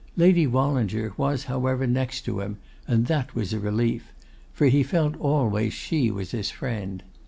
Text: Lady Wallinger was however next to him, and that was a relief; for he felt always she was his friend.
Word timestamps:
Lady 0.17 0.47
Wallinger 0.47 1.13
was 1.15 1.43
however 1.43 1.85
next 1.85 2.21
to 2.21 2.39
him, 2.41 2.57
and 2.87 3.05
that 3.05 3.35
was 3.35 3.53
a 3.53 3.59
relief; 3.59 4.11
for 4.51 4.65
he 4.65 4.81
felt 4.81 5.15
always 5.17 5.73
she 5.75 6.09
was 6.09 6.31
his 6.31 6.49
friend. 6.49 7.03